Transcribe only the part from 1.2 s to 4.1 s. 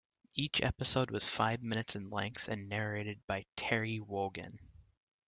five minutes in length and narrated by Terry